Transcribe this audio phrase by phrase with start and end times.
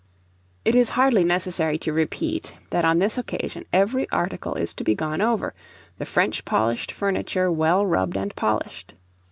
[0.65, 4.95] It is hardly necessary to repeat, that on this occasion every article is to be
[4.95, 5.53] gone over,
[5.99, 8.95] the French polished furniture well rubbed and polished.